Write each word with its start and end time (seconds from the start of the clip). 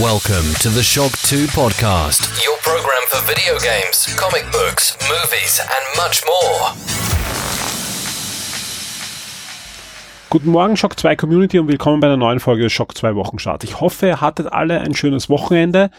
Welcome 0.00 0.52
to 0.58 0.70
the 0.70 0.82
Shock 0.82 1.12
2 1.22 1.46
podcast, 1.46 2.26
your 2.44 2.58
program 2.62 3.00
for 3.06 3.22
video 3.28 3.56
games, 3.60 4.12
comic 4.16 4.42
books, 4.50 4.98
movies, 5.02 5.60
and 5.60 5.96
much 5.96 6.24
more. 6.26 6.74
Guten 10.30 10.50
Morgen, 10.50 10.76
Shock 10.76 10.98
2 10.98 11.14
Community 11.14 11.60
und 11.60 11.68
willkommen 11.68 12.00
bei 12.00 12.08
einer 12.08 12.16
neuen 12.16 12.40
Folge 12.40 12.64
des 12.64 12.72
Shock 12.72 12.98
2 12.98 13.14
Wochenstart. 13.14 13.62
Ich 13.62 13.80
hoffe, 13.80 14.08
ihr 14.08 14.20
hattet 14.20 14.52
alle 14.52 14.80
ein 14.80 14.96
schönes 14.96 15.30
Wochenende, 15.30 15.90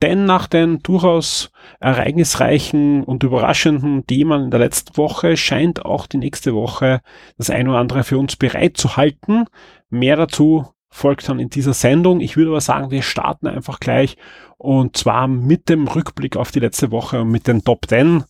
denn 0.00 0.24
nach 0.24 0.46
den 0.46 0.78
durchaus 0.78 1.50
ereignisreichen 1.78 3.04
und 3.04 3.22
überraschenden 3.22 4.06
Themen 4.06 4.44
in 4.44 4.50
der 4.50 4.60
letzten 4.60 4.96
Woche 4.96 5.36
scheint 5.36 5.84
auch 5.84 6.06
die 6.06 6.16
nächste 6.16 6.54
Woche 6.54 7.02
das 7.36 7.50
ein 7.50 7.68
oder 7.68 7.80
andere 7.80 8.02
für 8.02 8.16
uns 8.16 8.34
bereit 8.34 8.78
zu 8.78 8.96
halten. 8.96 9.44
Mehr 9.90 10.16
dazu 10.16 10.72
folgt 10.92 11.28
dann 11.28 11.40
in 11.40 11.48
dieser 11.48 11.72
Sendung. 11.72 12.20
Ich 12.20 12.36
würde 12.36 12.50
aber 12.50 12.60
sagen, 12.60 12.90
wir 12.90 13.02
starten 13.02 13.48
einfach 13.48 13.80
gleich 13.80 14.16
und 14.58 14.96
zwar 14.96 15.26
mit 15.26 15.68
dem 15.68 15.88
Rückblick 15.88 16.36
auf 16.36 16.52
die 16.52 16.60
letzte 16.60 16.92
Woche 16.92 17.22
und 17.22 17.30
mit 17.30 17.48
den 17.48 17.64
Top 17.64 17.86
10 17.88 18.24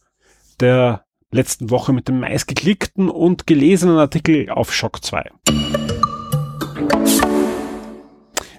der 0.60 1.04
letzten 1.32 1.70
Woche 1.70 1.92
mit 1.92 2.06
dem 2.06 2.20
meistgeklickten 2.20 3.10
und 3.10 3.46
gelesenen 3.46 3.98
Artikel 3.98 4.48
auf 4.48 4.72
Shock 4.72 5.04
2. 5.04 5.30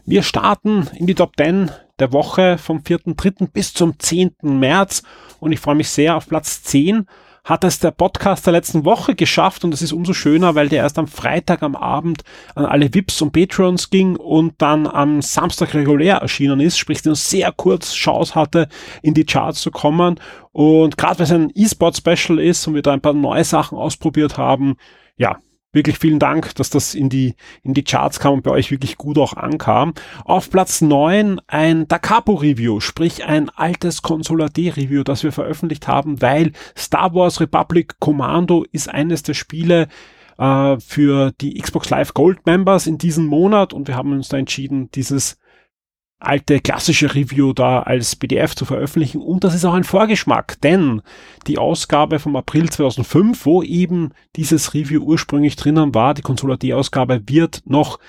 Wir 0.05 0.21
starten 0.21 0.89
in 0.95 1.07
die 1.07 1.15
Top 1.15 1.37
10 1.37 1.71
der 1.97 2.11
Woche 2.11 2.57
vom 2.57 2.79
4.3. 2.79 3.47
bis 3.51 3.73
zum 3.73 3.97
10. 3.97 4.35
März 4.41 5.03
und 5.39 5.53
ich 5.53 5.61
freue 5.61 5.75
mich 5.75 5.87
sehr 5.87 6.17
auf 6.17 6.27
Platz 6.27 6.61
10 6.63 7.07
hat 7.43 7.65
es 7.65 7.79
der 7.79 7.91
Podcast 7.91 8.45
der 8.45 8.53
letzten 8.53 8.85
Woche 8.85 9.15
geschafft 9.15 9.65
und 9.65 9.73
es 9.73 9.81
ist 9.81 9.91
umso 9.91 10.13
schöner, 10.13 10.55
weil 10.55 10.69
der 10.69 10.83
erst 10.83 10.97
am 10.97 11.07
Freitag 11.07 11.61
am 11.61 11.75
Abend 11.75 12.23
an 12.55 12.65
alle 12.65 12.93
VIPs 12.93 13.21
und 13.21 13.33
Patrons 13.33 13.89
ging 13.89 14.15
und 14.15 14.53
dann 14.61 14.87
am 14.87 15.21
Samstag 15.21 15.73
regulär 15.73 16.17
erschienen 16.17 16.61
ist, 16.61 16.77
sprich 16.77 17.03
nur 17.03 17.15
sehr 17.15 17.51
kurz 17.51 17.93
Chance 17.93 18.35
hatte, 18.35 18.69
in 19.01 19.13
die 19.13 19.25
Charts 19.25 19.61
zu 19.61 19.71
kommen. 19.71 20.19
Und 20.53 20.97
gerade 20.97 21.19
weil 21.19 21.25
es 21.25 21.31
ein 21.31 21.51
E-Sport-Special 21.53 22.39
ist 22.39 22.65
und 22.67 22.75
wir 22.75 22.81
da 22.81 22.93
ein 22.93 23.01
paar 23.01 23.13
neue 23.13 23.43
Sachen 23.43 23.77
ausprobiert 23.77 24.37
haben, 24.37 24.75
ja, 25.17 25.39
wirklich 25.73 25.99
vielen 25.99 26.19
Dank, 26.19 26.55
dass 26.55 26.69
das 26.69 26.95
in 26.95 27.09
die, 27.09 27.35
in 27.63 27.73
die 27.73 27.83
Charts 27.83 28.19
kam 28.19 28.35
und 28.35 28.43
bei 28.43 28.51
euch 28.51 28.71
wirklich 28.71 28.97
gut 28.97 29.17
auch 29.17 29.33
ankam. 29.33 29.93
Auf 30.23 30.49
Platz 30.49 30.81
neun 30.81 31.41
ein 31.47 31.87
Da 31.87 31.99
Capo 31.99 32.35
Review, 32.35 32.79
sprich 32.79 33.25
ein 33.25 33.49
altes 33.49 34.01
Consola 34.01 34.47
D 34.47 34.69
Review, 34.69 35.03
das 35.03 35.23
wir 35.23 35.31
veröffentlicht 35.31 35.87
haben, 35.87 36.21
weil 36.21 36.51
Star 36.77 37.13
Wars 37.13 37.41
Republic 37.41 37.99
Commando 37.99 38.65
ist 38.71 38.89
eines 38.89 39.23
der 39.23 39.33
Spiele, 39.33 39.87
äh, 40.37 40.77
für 40.79 41.31
die 41.41 41.59
Xbox 41.59 41.89
Live 41.89 42.13
Gold 42.13 42.45
Members 42.45 42.87
in 42.87 42.97
diesem 42.97 43.25
Monat 43.25 43.73
und 43.73 43.87
wir 43.87 43.95
haben 43.95 44.13
uns 44.13 44.29
da 44.29 44.37
entschieden, 44.37 44.89
dieses 44.91 45.37
alte 46.23 46.59
klassische 46.59 47.13
Review 47.13 47.53
da 47.53 47.81
als 47.81 48.15
PDF 48.15 48.55
zu 48.55 48.65
veröffentlichen 48.65 49.21
und 49.21 49.43
das 49.43 49.53
ist 49.53 49.65
auch 49.65 49.73
ein 49.73 49.83
Vorgeschmack, 49.83 50.59
denn 50.61 51.01
die 51.47 51.57
Ausgabe 51.57 52.19
vom 52.19 52.35
April 52.35 52.69
2005, 52.69 53.45
wo 53.45 53.63
eben 53.63 54.11
dieses 54.35 54.73
Review 54.73 55.01
ursprünglich 55.03 55.55
drinnen 55.55 55.93
war, 55.93 56.13
die 56.13 56.21
Consola 56.21 56.55
D-Ausgabe 56.55 57.23
wird 57.27 57.61
noch 57.65 57.99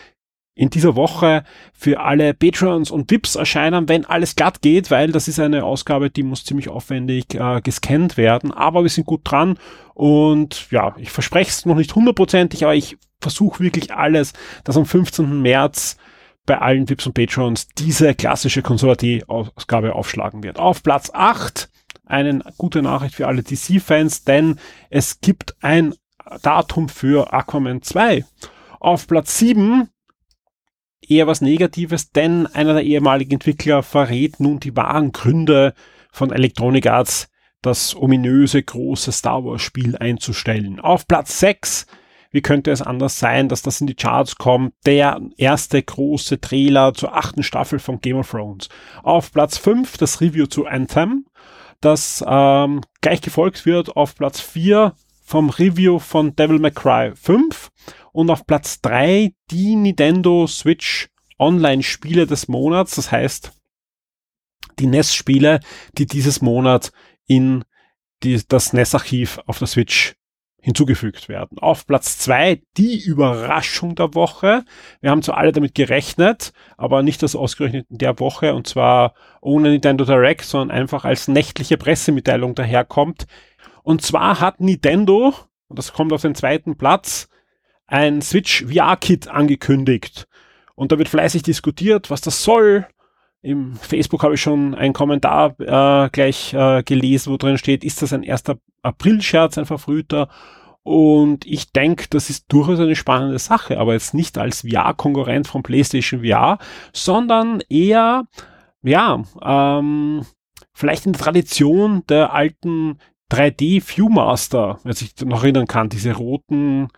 in 0.54 0.70
dieser 0.70 0.94
Woche 0.94 1.44
für 1.72 2.00
alle 2.00 2.32
Patrons 2.32 2.90
und 2.90 3.10
VIPs 3.10 3.34
erscheinen, 3.34 3.88
wenn 3.88 4.04
alles 4.04 4.36
glatt 4.36 4.62
geht, 4.62 4.90
weil 4.90 5.10
das 5.10 5.26
ist 5.26 5.40
eine 5.40 5.64
Ausgabe, 5.64 6.10
die 6.10 6.22
muss 6.22 6.44
ziemlich 6.44 6.68
aufwendig 6.68 7.34
äh, 7.34 7.60
gescannt 7.60 8.16
werden, 8.16 8.52
aber 8.52 8.84
wir 8.84 8.90
sind 8.90 9.06
gut 9.06 9.22
dran 9.24 9.58
und 9.94 10.70
ja, 10.70 10.94
ich 10.98 11.10
verspreche 11.10 11.50
es 11.50 11.66
noch 11.66 11.74
nicht 11.74 11.94
hundertprozentig, 11.94 12.62
aber 12.64 12.74
ich 12.74 12.96
versuche 13.20 13.60
wirklich 13.62 13.92
alles, 13.92 14.32
dass 14.62 14.76
am 14.76 14.86
15. 14.86 15.42
März 15.42 15.96
bei 16.46 16.58
allen 16.58 16.88
VIPs 16.88 17.06
und 17.06 17.14
Patrons 17.14 17.68
diese 17.68 18.14
klassische 18.14 18.62
Konsole-Ausgabe 18.62 19.94
aufschlagen 19.94 20.42
wird. 20.42 20.58
Auf 20.58 20.82
Platz 20.82 21.10
8 21.12 21.70
eine 22.06 22.40
gute 22.58 22.82
Nachricht 22.82 23.14
für 23.14 23.26
alle 23.26 23.42
DC-Fans, 23.42 24.24
denn 24.24 24.58
es 24.90 25.20
gibt 25.20 25.56
ein 25.62 25.94
Datum 26.42 26.88
für 26.88 27.32
Aquaman 27.32 27.82
2. 27.82 28.24
Auf 28.80 29.06
Platz 29.06 29.38
7 29.38 29.88
eher 31.00 31.26
was 31.26 31.40
Negatives, 31.40 32.10
denn 32.10 32.46
einer 32.46 32.74
der 32.74 32.84
ehemaligen 32.84 33.34
Entwickler 33.34 33.82
verrät 33.82 34.40
nun 34.40 34.60
die 34.60 34.76
wahren 34.76 35.12
Gründe 35.12 35.74
von 36.12 36.30
Electronic 36.30 36.86
Arts, 36.86 37.28
das 37.62 37.94
ominöse 37.96 38.62
große 38.62 39.12
Star 39.12 39.44
Wars 39.44 39.62
Spiel 39.62 39.96
einzustellen. 39.96 40.80
Auf 40.80 41.06
Platz 41.06 41.40
6 41.40 41.86
wie 42.34 42.42
könnte 42.42 42.72
es 42.72 42.82
anders 42.82 43.20
sein, 43.20 43.48
dass 43.48 43.62
das 43.62 43.80
in 43.80 43.86
die 43.86 43.94
Charts 43.94 44.34
kommt? 44.34 44.74
Der 44.86 45.20
erste 45.36 45.80
große 45.80 46.40
Trailer 46.40 46.92
zur 46.92 47.14
achten 47.14 47.44
Staffel 47.44 47.78
von 47.78 48.00
Game 48.00 48.16
of 48.16 48.28
Thrones. 48.28 48.68
Auf 49.04 49.30
Platz 49.30 49.56
5 49.56 49.98
das 49.98 50.20
Review 50.20 50.46
zu 50.46 50.66
Anthem, 50.66 51.26
das 51.80 52.24
ähm, 52.26 52.80
gleich 53.00 53.20
gefolgt 53.20 53.66
wird 53.66 53.96
auf 53.96 54.16
Platz 54.16 54.40
4 54.40 54.94
vom 55.22 55.48
Review 55.48 56.00
von 56.00 56.34
Devil 56.34 56.58
May 56.58 56.72
Cry 56.72 57.12
5 57.14 57.70
und 58.10 58.28
auf 58.30 58.44
Platz 58.48 58.80
3 58.80 59.32
die 59.52 59.76
Nintendo 59.76 60.48
Switch 60.48 61.10
Online-Spiele 61.38 62.26
des 62.26 62.48
Monats, 62.48 62.96
das 62.96 63.12
heißt 63.12 63.52
die 64.80 64.88
NES-Spiele, 64.88 65.60
die 65.98 66.06
dieses 66.06 66.42
Monat 66.42 66.90
in 67.28 67.64
die, 68.24 68.42
das 68.48 68.72
NES-Archiv 68.72 69.38
auf 69.46 69.60
der 69.60 69.68
Switch 69.68 70.16
hinzugefügt 70.64 71.28
werden. 71.28 71.58
Auf 71.58 71.86
Platz 71.86 72.16
zwei 72.16 72.62
die 72.78 72.98
Überraschung 72.98 73.96
der 73.96 74.14
Woche. 74.14 74.64
Wir 75.02 75.10
haben 75.10 75.20
zwar 75.20 75.36
alle 75.36 75.52
damit 75.52 75.74
gerechnet, 75.74 76.54
aber 76.78 77.02
nicht 77.02 77.22
das 77.22 77.36
ausgerechnet 77.36 77.86
in 77.90 77.98
der 77.98 78.18
Woche 78.18 78.54
und 78.54 78.66
zwar 78.66 79.12
ohne 79.42 79.68
Nintendo 79.68 80.06
Direct, 80.06 80.42
sondern 80.42 80.74
einfach 80.74 81.04
als 81.04 81.28
nächtliche 81.28 81.76
Pressemitteilung 81.76 82.54
daherkommt. 82.54 83.26
Und 83.82 84.00
zwar 84.00 84.40
hat 84.40 84.60
Nintendo, 84.60 85.34
und 85.68 85.78
das 85.78 85.92
kommt 85.92 86.14
auf 86.14 86.22
den 86.22 86.34
zweiten 86.34 86.78
Platz, 86.78 87.28
ein 87.86 88.22
Switch 88.22 88.64
VR-Kit 88.64 89.28
angekündigt. 89.28 90.26
Und 90.74 90.92
da 90.92 90.98
wird 90.98 91.10
fleißig 91.10 91.42
diskutiert, 91.42 92.08
was 92.08 92.22
das 92.22 92.42
soll. 92.42 92.86
Im 93.42 93.76
Facebook 93.76 94.22
habe 94.22 94.36
ich 94.36 94.40
schon 94.40 94.74
einen 94.74 94.94
Kommentar 94.94 95.60
äh, 95.60 96.08
gleich 96.08 96.54
äh, 96.54 96.82
gelesen, 96.84 97.34
wo 97.34 97.36
drin 97.36 97.58
steht, 97.58 97.84
ist 97.84 98.00
das 98.00 98.14
ein 98.14 98.22
erster 98.22 98.56
April-Scherz, 98.84 99.58
ein 99.58 99.66
verfrühter? 99.66 100.28
Und 100.82 101.46
ich 101.46 101.72
denke, 101.72 102.06
das 102.10 102.28
ist 102.28 102.44
durchaus 102.48 102.78
eine 102.78 102.94
spannende 102.94 103.38
Sache, 103.38 103.78
aber 103.78 103.94
jetzt 103.94 104.12
nicht 104.12 104.36
als 104.36 104.66
VR-Konkurrent 104.68 105.46
von 105.48 105.62
PlayStation 105.62 106.22
VR, 106.22 106.58
sondern 106.92 107.62
eher, 107.70 108.24
ja, 108.82 109.22
ähm, 109.42 110.26
vielleicht 110.74 111.06
in 111.06 111.12
der 111.12 111.22
Tradition 111.22 112.04
der 112.08 112.34
alten 112.34 112.98
3D 113.32 113.80
Viewmaster, 113.80 114.78
wer 114.84 114.92
sich 114.92 115.14
noch 115.24 115.42
erinnern 115.42 115.66
kann, 115.66 115.88
diese 115.88 116.12
roten 116.12 116.88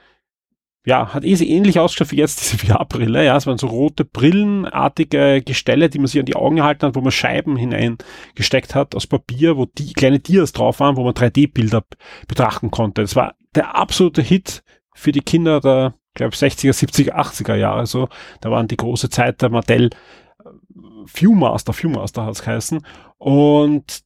ja, 0.86 1.12
hat 1.12 1.24
eh 1.24 1.34
ähnlich 1.34 1.80
ausgeschaut 1.80 2.12
wie 2.12 2.16
jetzt 2.16 2.40
diese 2.52 2.64
VR-Brille. 2.64 3.24
Ja, 3.24 3.36
es 3.36 3.46
waren 3.46 3.58
so 3.58 3.66
rote 3.66 4.04
brillenartige 4.04 5.42
Gestelle, 5.44 5.90
die 5.90 5.98
man 5.98 6.06
sich 6.06 6.20
an 6.20 6.26
die 6.26 6.36
Augen 6.36 6.56
gehalten 6.56 6.86
hat, 6.86 6.94
wo 6.94 7.00
man 7.00 7.10
Scheiben 7.10 7.56
hineingesteckt 7.56 8.74
hat 8.74 8.94
aus 8.94 9.08
Papier, 9.08 9.56
wo 9.56 9.66
die 9.66 9.92
kleine 9.92 10.20
Dias 10.20 10.52
drauf 10.52 10.78
waren, 10.78 10.96
wo 10.96 11.02
man 11.02 11.12
3D-Bilder 11.12 11.82
betrachten 12.28 12.70
konnte. 12.70 13.02
Das 13.02 13.16
war 13.16 13.34
der 13.56 13.74
absolute 13.74 14.22
Hit 14.22 14.62
für 14.94 15.10
die 15.10 15.20
Kinder 15.20 15.60
der, 15.60 15.94
glaube 16.14 16.36
60er, 16.36 16.72
70er, 16.72 17.14
80er 17.14 17.56
Jahre. 17.56 17.86
So, 17.86 18.08
da 18.40 18.52
waren 18.52 18.68
die 18.68 18.76
große 18.76 19.10
Zeit 19.10 19.42
der 19.42 19.50
Mattel 19.50 19.90
äh, 20.38 20.48
Viewmaster, 21.06 21.72
Viewmaster 21.72 22.24
hat 22.24 22.34
es 22.34 22.42
geheißen. 22.44 22.86
Und 23.18 24.04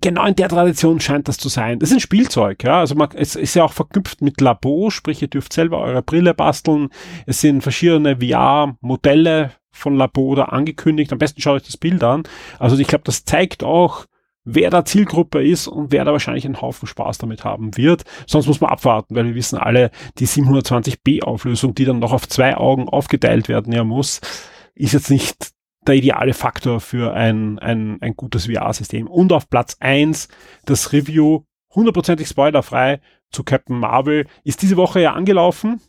genau 0.00 0.26
in 0.26 0.36
der 0.36 0.48
Tradition 0.48 1.00
scheint 1.00 1.28
das 1.28 1.38
zu 1.38 1.48
sein. 1.48 1.78
Das 1.78 1.90
ist 1.90 1.96
ein 1.96 2.00
Spielzeug, 2.00 2.62
ja. 2.64 2.80
Also 2.80 2.94
man, 2.94 3.08
es 3.14 3.36
ist 3.36 3.54
ja 3.54 3.64
auch 3.64 3.72
verknüpft 3.72 4.22
mit 4.22 4.40
Labo, 4.40 4.90
sprich 4.90 5.22
ihr 5.22 5.28
dürft 5.28 5.52
selber 5.52 5.78
eure 5.78 6.02
Brille 6.02 6.34
basteln. 6.34 6.88
Es 7.26 7.40
sind 7.40 7.62
verschiedene 7.62 8.18
VR-Modelle 8.20 9.52
von 9.70 9.96
Labo 9.96 10.34
da 10.34 10.44
angekündigt. 10.44 11.12
Am 11.12 11.18
besten 11.18 11.40
schaut 11.40 11.56
euch 11.56 11.66
das 11.66 11.76
Bild 11.76 12.04
an. 12.04 12.22
Also 12.58 12.78
ich 12.78 12.86
glaube, 12.86 13.04
das 13.04 13.24
zeigt 13.24 13.64
auch, 13.64 14.06
wer 14.44 14.70
da 14.70 14.84
Zielgruppe 14.84 15.42
ist 15.42 15.66
und 15.68 15.92
wer 15.92 16.04
da 16.04 16.12
wahrscheinlich 16.12 16.44
einen 16.44 16.60
Haufen 16.60 16.86
Spaß 16.86 17.18
damit 17.18 17.44
haben 17.44 17.76
wird. 17.76 18.04
Sonst 18.26 18.46
muss 18.46 18.60
man 18.60 18.70
abwarten, 18.70 19.14
weil 19.14 19.26
wir 19.26 19.34
wissen 19.34 19.58
alle, 19.58 19.90
die 20.18 20.26
720p 20.26 21.22
Auflösung, 21.22 21.74
die 21.74 21.84
dann 21.84 22.00
noch 22.00 22.12
auf 22.12 22.28
zwei 22.28 22.56
Augen 22.56 22.88
aufgeteilt 22.88 23.48
werden 23.48 23.72
ja 23.72 23.84
muss, 23.84 24.20
ist 24.74 24.92
jetzt 24.92 25.10
nicht 25.10 25.52
der 25.86 25.96
ideale 25.96 26.34
Faktor 26.34 26.80
für 26.80 27.14
ein, 27.14 27.58
ein, 27.58 28.00
ein 28.00 28.14
gutes 28.14 28.46
VR-System. 28.46 29.06
Und 29.06 29.32
auf 29.32 29.48
Platz 29.48 29.76
eins 29.80 30.28
das 30.64 30.92
Review, 30.92 31.42
hundertprozentig 31.74 32.28
spoilerfrei, 32.28 33.00
zu 33.30 33.44
Captain 33.44 33.78
Marvel, 33.78 34.26
ist 34.44 34.62
diese 34.62 34.76
Woche 34.76 35.00
ja 35.00 35.14
angelaufen. 35.14 35.80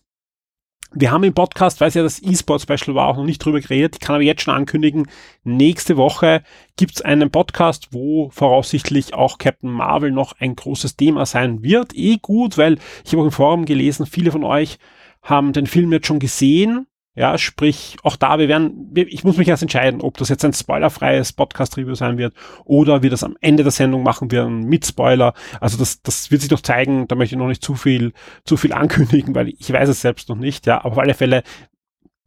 Wir 0.96 1.12
haben 1.12 1.24
im 1.24 1.34
Podcast, 1.34 1.82
weil 1.82 1.88
es 1.88 1.96
ja 1.96 2.04
das 2.04 2.22
E-Sport-Special 2.22 2.96
war, 2.96 3.08
auch 3.08 3.18
noch 3.18 3.26
nicht 3.26 3.44
drüber 3.44 3.60
geredet. 3.60 3.96
Ich 3.96 4.00
kann 4.00 4.16
aber 4.16 4.24
jetzt 4.24 4.44
schon 4.44 4.54
ankündigen, 4.54 5.08
nächste 5.44 5.98
Woche 5.98 6.44
gibt's 6.78 7.02
einen 7.02 7.32
Podcast, 7.32 7.90
wo 7.92 8.30
voraussichtlich 8.30 9.16
auch 9.16 9.40
Captain 9.40 9.72
Marvel 9.72 10.12
noch 10.12 10.34
ein 10.40 10.56
großes 10.56 10.96
Thema 10.96 11.26
sein 11.26 11.64
wird. 11.64 11.96
Eh 11.96 12.18
gut, 12.22 12.60
weil 12.60 12.78
ich 13.04 13.12
habe 13.12 13.24
auch 13.24 13.26
im 13.26 13.32
Forum 13.32 13.66
gelesen, 13.66 14.06
viele 14.06 14.32
von 14.32 14.44
euch 14.44 14.78
haben 15.24 15.52
den 15.52 15.66
Film 15.66 15.92
jetzt 15.92 16.06
schon 16.06 16.20
gesehen 16.20 16.86
Ja, 17.16 17.38
sprich, 17.38 17.98
auch 18.02 18.16
da, 18.16 18.40
wir 18.40 18.48
werden, 18.48 18.92
ich 18.96 19.24
muss 19.24 19.38
mich 19.38 19.48
erst 19.48 19.62
entscheiden, 19.62 20.02
ob 20.02 20.18
das 20.18 20.30
jetzt 20.30 20.44
ein 20.46 20.54
spoilerfreies 20.54 21.34
Podcast-Review 21.34 21.94
sein 21.94 22.18
wird 22.18 22.34
oder 22.66 23.04
wir 23.04 23.12
das 23.12 23.24
am 23.24 23.38
Ende 23.40 23.62
der 23.62 23.72
Sendung 23.72 24.02
machen 24.02 24.32
werden 24.32 24.62
mit 24.62 24.84
Spoiler. 24.84 25.36
Also 25.60 25.78
das, 25.78 26.02
das 26.02 26.32
wird 26.32 26.42
sich 26.42 26.50
doch 26.50 26.62
zeigen, 26.62 27.08
da 27.08 27.14
möchte 27.14 27.36
ich 27.36 27.40
noch 27.40 27.48
nicht 27.48 27.64
zu 27.64 27.76
viel, 27.76 28.14
zu 28.46 28.58
viel 28.58 28.74
ankündigen, 28.74 29.36
weil 29.36 29.50
ich 29.50 29.72
weiß 29.72 29.90
es 29.90 30.02
selbst 30.02 30.28
noch 30.28 30.38
nicht, 30.38 30.66
ja. 30.66 30.80
Aber 30.80 30.94
auf 30.94 30.98
alle 30.98 31.14
Fälle, 31.14 31.44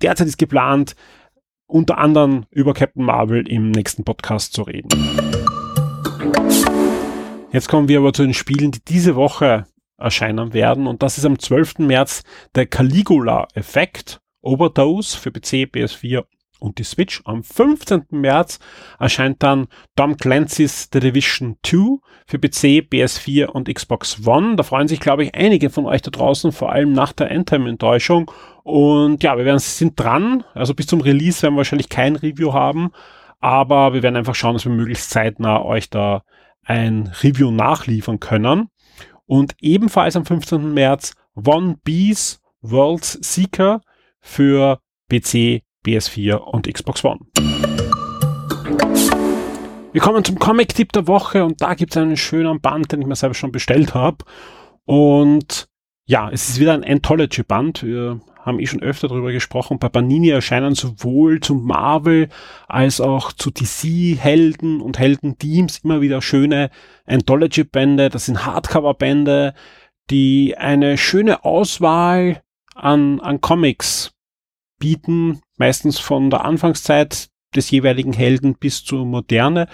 derzeit 0.03 0.29
ist 0.29 0.39
geplant, 0.39 0.95
unter 1.67 1.99
anderem 1.99 2.47
über 2.53 2.73
Captain 2.73 3.05
Marvel 3.05 3.49
im 3.49 3.73
nächsten 3.73 4.05
Podcast 4.05 4.53
zu 4.53 4.63
reden. 4.63 4.89
Jetzt 7.51 7.69
kommen 7.69 7.89
wir 7.89 7.99
aber 7.99 8.13
zu 8.13 8.23
den 8.23 8.35
Spielen, 8.35 8.71
die 8.71 8.85
diese 8.87 9.17
Woche 9.17 9.67
erscheinen 9.99 10.53
werden. 10.53 10.87
Und 10.87 11.03
das 11.03 11.19
ist 11.19 11.25
am 11.25 11.41
12. 11.41 11.81
März 11.81 12.23
der 12.55 12.67
Caligula-Effekt 12.67 14.21
Overdose 14.47 15.19
für 15.19 15.31
PC, 15.31 15.69
PS4 15.73 16.25
und 16.59 16.79
die 16.79 16.85
Switch. 16.85 17.23
Am 17.25 17.43
15. 17.43 18.05
März 18.11 18.59
erscheint 18.99 19.43
dann 19.43 19.69
Tom 19.95 20.17
Clancy's 20.17 20.89
The 20.93 21.01
Division 21.01 21.57
2 21.65 21.99
für 22.27 22.39
PC, 22.39 22.89
PS4 22.91 23.47
und 23.47 23.73
Xbox 23.73 24.27
One. 24.27 24.57
Da 24.57 24.63
freuen 24.63 24.89
sich, 24.89 25.01
glaube 25.01 25.25
ich, 25.25 25.35
einige 25.35 25.71
von 25.71 25.87
euch 25.87 26.03
da 26.03 26.11
draußen, 26.11 26.53
vor 26.53 26.73
allem 26.73 26.93
nach 26.93 27.13
der 27.13 27.31
Endtime-Enttäuschung. 27.31 28.31
Und 28.63 29.23
ja, 29.23 29.37
wir 29.37 29.45
werden, 29.45 29.59
sind 29.59 29.99
dran. 29.99 30.45
Also 30.55 30.75
bis 30.75 30.87
zum 30.87 31.01
Release 31.01 31.43
werden 31.43 31.55
wir 31.55 31.59
wahrscheinlich 31.59 31.89
kein 31.89 32.17
Review 32.17 32.53
haben. 32.53 32.91
Aber 33.41 33.93
wir 33.93 34.03
werden 34.03 34.17
einfach 34.17 34.35
schauen, 34.35 34.55
dass 34.55 34.65
wir 34.65 34.73
möglichst 34.73 35.11
zeitnah 35.11 35.63
euch 35.63 35.91
da 35.91 36.23
ein 36.65 37.13
Review 37.23 37.51
nachliefern 37.51 38.19
können. 38.19 38.69
Und 39.27 39.55
ebenfalls 39.61 40.17
am 40.17 40.25
15. 40.25 40.73
März 40.73 41.15
One 41.35 41.77
Bees 41.85 42.41
World's 42.63 43.19
Seeker 43.21 43.83
für 44.21 44.81
PC, 45.11 45.63
PS4 45.85 46.35
und 46.37 46.73
Xbox 46.73 47.05
One. 47.05 47.21
Wir 49.93 50.03
kommen 50.03 50.25
zum 50.25 50.39
Comic-Tipp 50.39 50.93
der 50.93 51.07
Woche 51.07 51.45
und 51.45 51.63
da 51.63 51.75
gibt 51.75 51.93
es 51.93 51.97
einen 51.97 52.19
schönen 52.19 52.61
Band, 52.61 52.93
den 52.93 53.01
ich 53.01 53.07
mir 53.07 53.17
selber 53.17 53.35
schon 53.35 53.51
bestellt 53.51 53.95
habe. 53.95 54.25
Und 54.85 55.69
ja, 56.05 56.29
es 56.31 56.49
ist 56.49 56.61
wieder 56.61 56.75
ein 56.75 56.85
Anthology-Band. 56.85 57.83
Wir 57.83 58.21
haben 58.47 58.61
eh 58.61 58.67
schon 58.67 58.83
öfter 58.83 59.09
darüber 59.09 59.33
gesprochen. 59.33 59.79
Bei 59.79 59.89
Panini 59.89 60.29
erscheinen 60.29 60.75
sowohl 60.75 61.41
zu 61.41 61.55
Marvel 61.55 62.29
als 62.69 63.01
auch 63.01 63.33
zu 63.33 63.51
DC-Helden 63.51 64.81
und 64.81 64.99
Heldenteams 64.99 65.79
immer 65.79 66.01
wieder 66.01 66.23
schöne 66.23 66.71
Anthology-Bände. 67.07 68.09
Das 68.09 68.27
sind 68.27 68.47
Hardcover-Bände, 68.47 69.55
die 70.11 70.57
eine 70.57 70.97
schöne 70.99 71.45
Auswahl 71.45 72.43
an, 72.77 73.21
an 73.21 73.41
Comics 73.41 74.13
bieten, 74.79 75.41
meistens 75.57 75.99
von 75.99 76.31
der 76.31 76.45
Anfangszeit 76.45 77.29
des 77.55 77.71
jeweiligen 77.71 78.13
Helden 78.13 78.55
bis 78.55 78.85
zur 78.85 79.05
Moderne. 79.05 79.69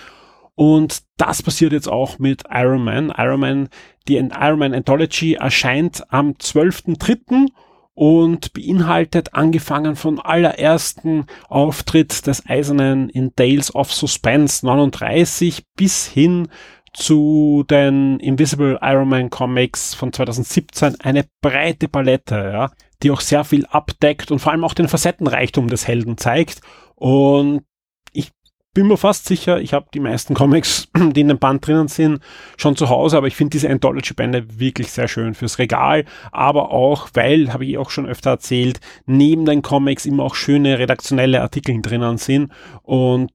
Und 0.54 1.02
das 1.16 1.42
passiert 1.42 1.72
jetzt 1.72 1.88
auch 1.88 2.18
mit 2.18 2.44
Iron 2.50 2.84
Man. 2.84 3.12
Iron 3.16 3.40
Man, 3.40 3.68
die 4.06 4.16
Iron 4.16 4.58
Man 4.58 4.74
Anthology 4.74 5.34
erscheint 5.34 6.04
am 6.12 6.32
12.3. 6.32 7.48
und 7.94 8.52
beinhaltet 8.52 9.34
angefangen 9.34 9.96
von 9.96 10.20
allerersten 10.20 11.26
Auftritt 11.48 12.26
des 12.26 12.46
Eisernen 12.46 13.08
in 13.08 13.34
Tales 13.34 13.74
of 13.74 13.92
Suspense 13.92 14.64
39 14.64 15.64
bis 15.76 16.06
hin 16.06 16.48
zu 16.92 17.64
den 17.70 18.20
Invisible 18.20 18.78
Iron 18.82 19.08
Man 19.08 19.30
Comics 19.30 19.94
von 19.94 20.12
2017 20.12 21.00
eine 21.00 21.24
breite 21.40 21.88
Palette, 21.88 22.34
ja, 22.34 22.70
die 23.02 23.10
auch 23.10 23.20
sehr 23.20 23.44
viel 23.44 23.66
abdeckt 23.66 24.30
und 24.30 24.38
vor 24.38 24.52
allem 24.52 24.64
auch 24.64 24.74
den 24.74 24.88
Facettenreichtum 24.88 25.68
des 25.68 25.86
Helden 25.86 26.16
zeigt. 26.16 26.60
Und 26.94 27.62
ich 28.12 28.30
bin 28.74 28.86
mir 28.86 28.96
fast 28.96 29.26
sicher, 29.26 29.60
ich 29.60 29.74
habe 29.74 29.86
die 29.92 30.00
meisten 30.00 30.34
Comics, 30.34 30.88
die 30.96 31.20
in 31.20 31.28
dem 31.28 31.38
Band 31.38 31.66
drinnen 31.66 31.88
sind, 31.88 32.22
schon 32.56 32.76
zu 32.76 32.88
Hause, 32.88 33.16
aber 33.16 33.26
ich 33.26 33.36
finde 33.36 33.50
diese 33.50 33.68
Anthology-Bände 33.68 34.58
wirklich 34.58 34.90
sehr 34.90 35.08
schön 35.08 35.34
fürs 35.34 35.58
Regal, 35.58 36.04
aber 36.30 36.70
auch, 36.70 37.10
weil, 37.14 37.52
habe 37.52 37.66
ich 37.66 37.78
auch 37.78 37.90
schon 37.90 38.06
öfter 38.06 38.30
erzählt, 38.30 38.80
neben 39.04 39.44
den 39.44 39.62
Comics 39.62 40.06
immer 40.06 40.24
auch 40.24 40.34
schöne 40.34 40.78
redaktionelle 40.78 41.42
Artikel 41.42 41.80
drinnen 41.82 42.18
sind 42.18 42.52
und 42.82 43.30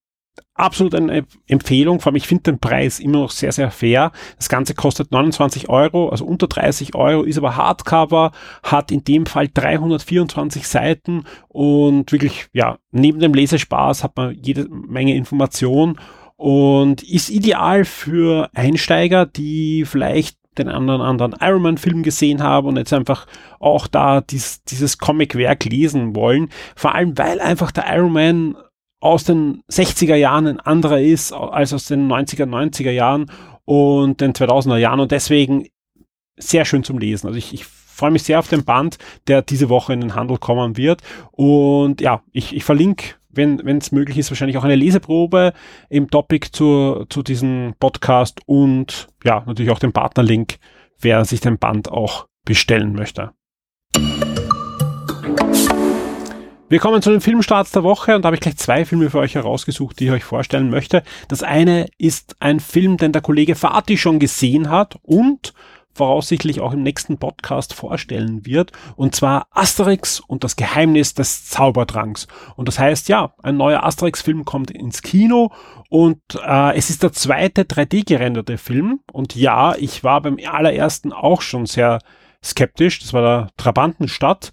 absolut 0.54 0.96
eine 0.96 1.26
Empfehlung. 1.48 2.00
Vor 2.00 2.12
allem, 2.12 2.18
ich 2.18 2.28
finde 2.28 2.44
den 2.44 2.60
Preis 2.60 3.00
immer 3.00 3.20
noch 3.20 3.32
sehr, 3.32 3.52
sehr 3.52 3.72
fair. 3.72 4.12
Das 4.38 4.50
Ganze 4.50 4.74
kostet 4.74 5.12
29 5.12 5.70
Euro, 5.70 6.10
also 6.10 6.26
unter 6.26 6.48
30 6.48 6.96
Euro, 6.96 7.24
ist 7.24 7.38
aber 7.38 7.56
Hardcover, 7.56 8.32
hat 8.64 8.92
in 8.92 9.04
dem 9.04 9.26
Fall 9.26 9.48
324 9.54 10.68
Seiten 10.68 11.24
und 11.48 12.12
wirklich, 12.12 12.48
ja, 12.54 12.78
neben 12.92 13.20
dem 13.20 13.34
Lesespaß 13.34 14.04
hat 14.04 14.18
man 14.18 14.36
jede 14.36 14.68
Menge 14.70 15.16
Information 15.16 16.00
und 16.36 17.04
ist 17.04 17.30
ideal 17.30 17.86
für 17.86 18.50
Einsteiger, 18.54 19.26
die 19.26 19.86
vielleicht 19.86 20.38
den 20.58 20.70
anderen 20.70 21.02
anderen 21.02 21.36
Iron 21.40 21.62
Man 21.62 21.78
Film 21.78 22.04
gesehen 22.04 22.42
haben 22.42 22.68
und 22.68 22.78
jetzt 22.78 22.94
einfach 22.94 23.28
auch 23.60 23.88
da 23.88 24.22
dies, 24.22 24.64
dieses 24.64 24.98
Comic-Werk 24.98 25.66
lesen 25.66 26.16
wollen. 26.16 26.50
Vor 26.76 26.96
allem, 26.96 27.18
weil 27.18 27.40
einfach 27.40 27.72
der 27.72 27.86
Iron 27.96 28.14
Man 28.14 28.56
aus 29.00 29.24
den 29.24 29.64
60er 29.70 30.16
Jahren 30.16 30.48
ein 30.48 30.60
anderer 30.60 31.00
ist 31.00 31.32
als 31.32 31.74
aus 31.74 31.86
den 31.86 32.08
90er, 32.08 32.46
90er 32.46 32.92
Jahren 32.92 33.32
und 33.66 34.22
den 34.22 34.34
2000er 34.34 34.78
Jahren 34.78 35.00
und 35.00 35.12
deswegen 35.12 35.68
sehr 36.38 36.66
schön 36.66 36.84
zum 36.84 36.98
Lesen. 36.98 37.28
Also 37.28 37.38
ich, 37.38 37.54
ich 37.54 37.66
freue 37.66 38.12
mich 38.12 38.24
sehr 38.24 38.40
auf 38.40 38.48
den 38.48 38.64
Band, 38.64 38.98
der 39.28 39.42
diese 39.42 39.70
Woche 39.70 39.94
in 39.94 40.02
den 40.02 40.16
Handel 40.16 40.38
kommen 40.38 40.78
wird 40.78 41.02
und 41.32 42.02
ja, 42.02 42.22
ich, 42.32 42.56
ich 42.56 42.64
verlinke 42.64 43.16
wenn 43.38 43.78
es 43.78 43.92
möglich 43.92 44.18
ist, 44.18 44.32
wahrscheinlich 44.32 44.58
auch 44.58 44.64
eine 44.64 44.76
Leseprobe 44.76 45.54
im 45.90 46.10
Topic 46.10 46.50
zu, 46.52 47.06
zu 47.10 47.24
diesem 47.24 47.76
Podcast 47.80 48.40
und 48.46 49.08
ja, 49.24 49.44
natürlich 49.46 49.72
auch 49.72 49.80
den 49.80 49.94
Partnerlink, 49.94 50.58
wer 51.00 51.24
sich 51.24 51.40
den 51.40 51.58
Band 51.58 51.90
auch 51.90 52.28
bestellen 52.44 52.94
möchte. 52.94 53.32
Wir 56.70 56.80
kommen 56.80 57.02
zu 57.02 57.12
den 57.12 57.22
Filmstarts 57.22 57.72
der 57.72 57.84
Woche 57.84 58.14
und 58.14 58.24
da 58.24 58.28
habe 58.28 58.36
ich 58.36 58.42
gleich 58.42 58.58
zwei 58.58 58.84
Filme 58.84 59.10
für 59.10 59.20
euch 59.20 59.36
herausgesucht, 59.36 59.98
die 60.02 60.08
ich 60.08 60.12
euch 60.12 60.26
vorstellen 60.26 60.70
möchte. 60.70 61.02
Das 61.30 61.42
eine 61.42 61.86
ist 61.98 62.36
ein 62.42 62.60
Film, 62.60 62.98
den 62.98 63.14
der 63.14 63.22
Kollege 63.22 63.56
Fatih 63.56 63.96
schon 63.96 64.20
gesehen 64.20 64.70
hat 64.70 65.00
und 65.04 65.54
voraussichtlich 65.94 66.60
auch 66.60 66.74
im 66.74 66.84
nächsten 66.84 67.20
Podcast 67.20 67.74
vorstellen 67.74 68.46
wird, 68.46 68.74
und 68.98 69.16
zwar 69.16 69.48
Asterix 69.52 70.20
und 70.20 70.44
das 70.44 70.58
Geheimnis 70.58 71.14
des 71.14 71.46
Zauberdrangs. 71.46 72.28
Und 72.58 72.68
das 72.68 72.80
heißt, 72.80 73.08
ja, 73.08 73.34
ein 73.42 73.56
neuer 73.56 73.86
Asterix-Film 73.86 74.44
kommt 74.44 74.70
ins 74.70 75.02
Kino 75.02 75.54
und 75.88 76.20
äh, 76.46 76.76
es 76.76 76.90
ist 76.90 77.02
der 77.02 77.14
zweite 77.14 77.64
3D-gerenderte 77.64 78.58
Film. 78.58 79.00
Und 79.14 79.36
ja, 79.36 79.74
ich 79.76 80.04
war 80.04 80.22
beim 80.22 80.38
allerersten 80.46 81.14
auch 81.14 81.42
schon 81.42 81.66
sehr 81.66 82.00
skeptisch. 82.44 83.00
Das 83.00 83.14
war 83.14 83.22
der 83.22 83.50
Trabantenstadt 83.56 84.52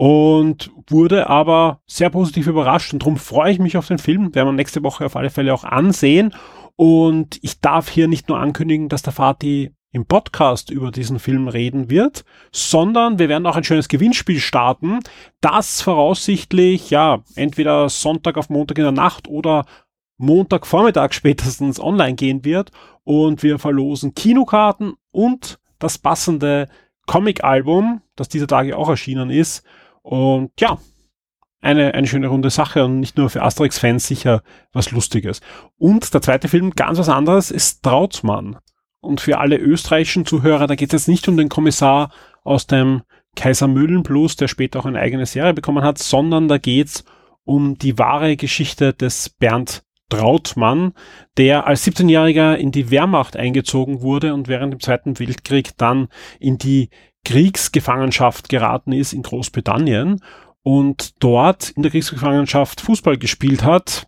und 0.00 0.70
wurde 0.88 1.28
aber 1.28 1.82
sehr 1.86 2.08
positiv 2.08 2.46
überrascht 2.46 2.94
und 2.94 3.02
darum 3.02 3.18
freue 3.18 3.52
ich 3.52 3.58
mich 3.58 3.76
auf 3.76 3.86
den 3.86 3.98
Film, 3.98 4.34
werden 4.34 4.48
wir 4.48 4.52
nächste 4.52 4.82
Woche 4.82 5.04
auf 5.04 5.14
alle 5.14 5.28
Fälle 5.28 5.52
auch 5.52 5.62
ansehen. 5.62 6.32
Und 6.74 7.38
ich 7.42 7.60
darf 7.60 7.90
hier 7.90 8.08
nicht 8.08 8.26
nur 8.30 8.38
ankündigen, 8.38 8.88
dass 8.88 9.02
der 9.02 9.12
Fatih 9.12 9.72
im 9.92 10.06
Podcast 10.06 10.70
über 10.70 10.90
diesen 10.90 11.18
Film 11.18 11.48
reden 11.48 11.90
wird, 11.90 12.24
sondern 12.50 13.18
wir 13.18 13.28
werden 13.28 13.44
auch 13.44 13.56
ein 13.56 13.64
schönes 13.64 13.88
Gewinnspiel 13.88 14.40
starten, 14.40 15.00
das 15.42 15.82
voraussichtlich, 15.82 16.88
ja, 16.88 17.22
entweder 17.34 17.90
Sonntag 17.90 18.38
auf 18.38 18.48
Montag 18.48 18.78
in 18.78 18.84
der 18.84 18.92
Nacht 18.92 19.28
oder 19.28 19.66
Montagvormittag 20.16 21.12
spätestens 21.12 21.78
online 21.78 22.14
gehen 22.14 22.42
wird. 22.46 22.70
Und 23.04 23.42
wir 23.42 23.58
verlosen 23.58 24.14
Kinokarten 24.14 24.94
und 25.10 25.58
das 25.78 25.98
passende 25.98 26.68
Comic-Album, 27.06 28.00
das 28.16 28.30
dieser 28.30 28.46
Tage 28.46 28.78
auch 28.78 28.88
erschienen 28.88 29.28
ist 29.28 29.62
und 30.02 30.52
ja, 30.58 30.78
eine, 31.60 31.94
eine 31.94 32.06
schöne 32.06 32.28
runde 32.28 32.50
Sache 32.50 32.84
und 32.84 33.00
nicht 33.00 33.16
nur 33.16 33.30
für 33.30 33.42
Asterix-Fans 33.42 34.06
sicher 34.06 34.42
was 34.72 34.90
Lustiges. 34.90 35.40
Und 35.76 36.12
der 36.14 36.22
zweite 36.22 36.48
Film, 36.48 36.70
ganz 36.70 36.98
was 36.98 37.08
anderes, 37.08 37.50
ist 37.50 37.82
Trautsmann. 37.82 38.58
Und 39.00 39.20
für 39.20 39.38
alle 39.38 39.56
österreichischen 39.56 40.26
Zuhörer, 40.26 40.66
da 40.66 40.74
geht 40.74 40.92
es 40.92 41.02
jetzt 41.02 41.08
nicht 41.08 41.28
um 41.28 41.36
den 41.36 41.48
Kommissar 41.48 42.10
aus 42.44 42.66
dem 42.66 43.02
Kaiser 43.36 43.68
Mühlen 43.68 44.02
Plus, 44.02 44.36
der 44.36 44.48
später 44.48 44.80
auch 44.80 44.86
eine 44.86 44.98
eigene 44.98 45.26
Serie 45.26 45.54
bekommen 45.54 45.84
hat, 45.84 45.98
sondern 45.98 46.48
da 46.48 46.58
geht's 46.58 47.04
um 47.44 47.78
die 47.78 47.98
wahre 47.98 48.36
Geschichte 48.36 48.92
des 48.92 49.30
Bernd 49.30 49.82
Trautmann, 50.10 50.92
der 51.38 51.66
als 51.66 51.86
17-Jähriger 51.86 52.56
in 52.56 52.72
die 52.72 52.90
Wehrmacht 52.90 53.36
eingezogen 53.36 54.02
wurde 54.02 54.34
und 54.34 54.48
während 54.48 54.72
dem 54.72 54.80
Zweiten 54.80 55.18
Weltkrieg 55.18 55.76
dann 55.78 56.08
in 56.38 56.58
die 56.58 56.90
Kriegsgefangenschaft 57.24 58.48
geraten 58.48 58.92
ist 58.92 59.12
in 59.12 59.22
Großbritannien 59.22 60.22
und 60.62 61.22
dort 61.22 61.70
in 61.70 61.82
der 61.82 61.90
Kriegsgefangenschaft 61.90 62.80
Fußball 62.80 63.18
gespielt 63.18 63.64
hat. 63.64 64.06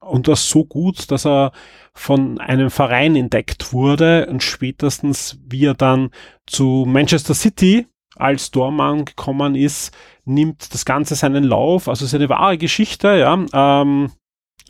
Und 0.00 0.28
das 0.28 0.48
so 0.48 0.64
gut, 0.64 1.10
dass 1.10 1.26
er 1.26 1.52
von 1.92 2.38
einem 2.40 2.70
Verein 2.70 3.16
entdeckt 3.16 3.72
wurde 3.72 4.26
und 4.26 4.42
spätestens 4.42 5.38
wie 5.46 5.66
er 5.66 5.74
dann 5.74 6.10
zu 6.46 6.84
Manchester 6.86 7.34
City 7.34 7.86
als 8.16 8.50
Dormann 8.50 9.04
gekommen 9.04 9.54
ist, 9.54 9.96
nimmt 10.24 10.72
das 10.74 10.84
Ganze 10.84 11.14
seinen 11.14 11.44
Lauf. 11.44 11.88
Also 11.88 12.04
es 12.04 12.12
ist 12.12 12.18
eine 12.18 12.28
wahre 12.28 12.58
Geschichte, 12.58 13.08
ja, 13.16 13.44
ähm, 13.82 14.10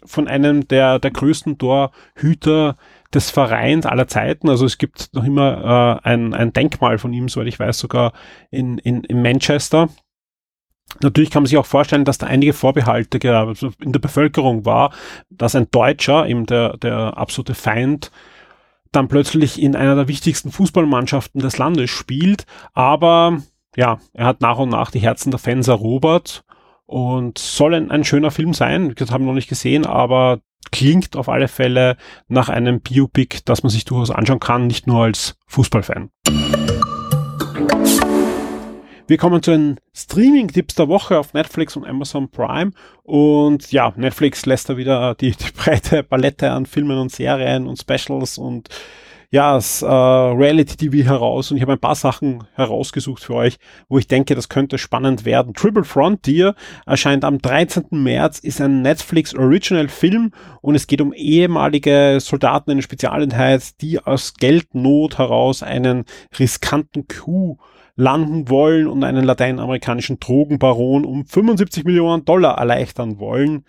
von 0.04 0.28
einem 0.28 0.66
der, 0.66 0.98
der 0.98 1.10
größten 1.10 1.58
Torhüter 1.58 2.76
des 3.14 3.30
Vereins 3.30 3.86
aller 3.86 4.06
Zeiten. 4.06 4.48
Also 4.48 4.64
es 4.66 4.78
gibt 4.78 5.10
noch 5.14 5.24
immer 5.24 6.00
äh, 6.04 6.08
ein, 6.08 6.34
ein 6.34 6.52
Denkmal 6.52 6.98
von 6.98 7.12
ihm, 7.12 7.28
soweit 7.28 7.48
ich 7.48 7.58
weiß, 7.58 7.78
sogar 7.78 8.12
in, 8.50 8.78
in, 8.78 9.04
in 9.04 9.22
Manchester. 9.22 9.88
Natürlich 11.00 11.30
kann 11.30 11.42
man 11.42 11.46
sich 11.48 11.58
auch 11.58 11.66
vorstellen, 11.66 12.04
dass 12.04 12.18
da 12.18 12.26
einige 12.26 12.52
Vorbehalte 12.52 13.18
in 13.80 13.92
der 13.92 14.00
Bevölkerung 14.00 14.64
war, 14.64 14.92
dass 15.30 15.54
ein 15.54 15.70
Deutscher, 15.70 16.26
eben 16.26 16.46
der, 16.46 16.76
der 16.78 17.16
absolute 17.16 17.54
Feind, 17.54 18.10
dann 18.92 19.06
plötzlich 19.06 19.62
in 19.62 19.76
einer 19.76 19.94
der 19.94 20.08
wichtigsten 20.08 20.50
Fußballmannschaften 20.50 21.40
des 21.40 21.58
Landes 21.58 21.90
spielt. 21.90 22.44
Aber 22.72 23.40
ja, 23.76 24.00
er 24.12 24.26
hat 24.26 24.40
nach 24.40 24.58
und 24.58 24.70
nach 24.70 24.90
die 24.90 24.98
Herzen 24.98 25.30
der 25.30 25.38
Fans 25.38 25.68
erobert 25.68 26.44
und 26.86 27.38
soll 27.38 27.74
ein, 27.74 27.90
ein 27.92 28.04
schöner 28.04 28.32
Film 28.32 28.52
sein. 28.52 28.92
Das 28.96 29.12
haben 29.12 29.24
wir 29.24 29.28
noch 29.28 29.34
nicht 29.34 29.48
gesehen, 29.48 29.86
aber 29.86 30.40
klingt 30.70 31.16
auf 31.16 31.28
alle 31.28 31.48
Fälle 31.48 31.96
nach 32.28 32.48
einem 32.48 32.80
Biopic, 32.80 33.40
das 33.44 33.62
man 33.62 33.70
sich 33.70 33.84
durchaus 33.84 34.10
anschauen 34.10 34.40
kann, 34.40 34.66
nicht 34.66 34.86
nur 34.86 35.04
als 35.04 35.36
Fußballfan. 35.46 36.10
Wir 39.10 39.16
kommen 39.16 39.42
zu 39.42 39.50
den 39.50 39.80
Streaming-Tipps 39.92 40.76
der 40.76 40.86
Woche 40.86 41.18
auf 41.18 41.34
Netflix 41.34 41.74
und 41.74 41.84
Amazon 41.84 42.30
Prime. 42.30 42.70
Und 43.02 43.72
ja, 43.72 43.92
Netflix 43.96 44.46
lässt 44.46 44.68
da 44.68 44.76
wieder 44.76 45.16
die, 45.16 45.32
die 45.32 45.50
breite 45.50 46.04
Palette 46.04 46.52
an 46.52 46.64
Filmen 46.64 46.96
und 46.96 47.10
Serien 47.10 47.66
und 47.66 47.80
Specials 47.80 48.38
und 48.38 48.68
ja, 49.32 49.54
das 49.54 49.80
äh, 49.82 49.86
Reality 49.86 50.76
TV 50.76 51.08
heraus 51.08 51.50
und 51.50 51.56
ich 51.56 51.62
habe 51.62 51.72
ein 51.72 51.78
paar 51.78 51.94
Sachen 51.94 52.44
herausgesucht 52.54 53.22
für 53.22 53.34
euch, 53.34 53.58
wo 53.88 53.96
ich 53.96 54.08
denke, 54.08 54.34
das 54.34 54.48
könnte 54.48 54.76
spannend 54.76 55.24
werden. 55.24 55.54
Triple 55.54 55.84
Frontier 55.84 56.56
erscheint 56.84 57.24
am 57.24 57.38
13. 57.38 57.84
März, 57.90 58.40
ist 58.40 58.60
ein 58.60 58.82
Netflix 58.82 59.32
Original 59.32 59.88
Film 59.88 60.32
und 60.62 60.74
es 60.74 60.88
geht 60.88 61.00
um 61.00 61.12
ehemalige 61.12 62.18
Soldaten 62.20 62.70
in 62.70 62.74
einer 62.74 62.82
Spezialeinheit, 62.82 63.80
die 63.80 64.00
aus 64.00 64.34
Geldnot 64.34 65.18
heraus 65.18 65.62
einen 65.62 66.06
riskanten 66.36 67.06
Coup 67.06 67.58
landen 67.94 68.48
wollen 68.48 68.88
und 68.88 69.04
einen 69.04 69.24
lateinamerikanischen 69.24 70.18
Drogenbaron 70.18 71.04
um 71.04 71.24
75 71.24 71.84
Millionen 71.84 72.24
Dollar 72.24 72.58
erleichtern 72.58 73.20
wollen. 73.20 73.64